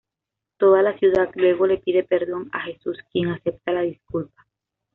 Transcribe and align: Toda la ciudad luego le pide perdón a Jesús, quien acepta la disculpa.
Toda 0.57 0.81
la 0.81 0.97
ciudad 0.97 1.29
luego 1.35 1.67
le 1.67 1.77
pide 1.77 2.03
perdón 2.03 2.49
a 2.53 2.61
Jesús, 2.61 2.97
quien 3.11 3.27
acepta 3.29 3.71
la 3.71 3.81
disculpa. 3.81 4.47